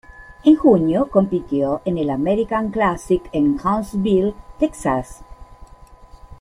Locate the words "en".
0.43-0.55, 1.85-1.99, 3.33-3.51